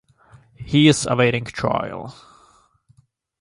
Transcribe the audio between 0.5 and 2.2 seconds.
He is awaiting trial.